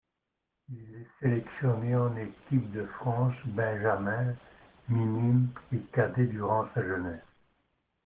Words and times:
Il 0.69 0.95
est 0.95 1.07
sélectionné 1.19 1.95
en 1.95 2.17
équipe 2.17 2.71
de 2.71 2.87
France 2.99 3.35
benjamins, 3.45 4.33
minimes 4.89 5.49
et 5.71 5.77
cadet 5.93 6.25
durant 6.25 6.67
sa 6.73 6.81
jeunesse. 6.81 7.21